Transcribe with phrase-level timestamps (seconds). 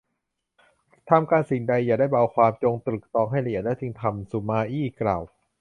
[1.09, 5.23] ทำการสิ่งใดอย่าได้เบาความ จงตรึกตรองให้ละเอียดแล้วจึงทำ สุมาอี้กล่าว